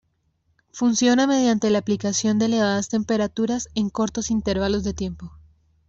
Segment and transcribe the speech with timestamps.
[0.73, 5.31] Funciona mediante la aplicación de elevadas temperaturas en cortos intervalos de tiempo.